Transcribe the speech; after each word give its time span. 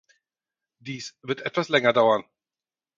Dies 0.79 1.15
wird 1.21 1.41
etwas 1.41 1.69
länger 1.69 1.93
dauern. 1.93 2.23